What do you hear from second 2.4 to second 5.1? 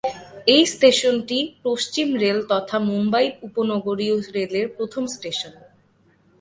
তথা মুম্বাই উপনগরীয় রেলের প্রথম